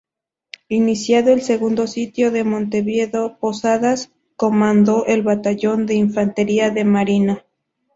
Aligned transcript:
Iniciado 0.69 1.31
el 1.31 1.43
segundo 1.43 1.85
sitio 1.85 2.31
de 2.31 2.43
Montevideo, 2.43 3.37
Posadas 3.39 4.11
comandó 4.35 5.05
el 5.05 5.21
batallón 5.21 5.85
de 5.85 5.93
Infantería 5.93 6.71
de 6.71 6.85
Marina. 6.85 7.45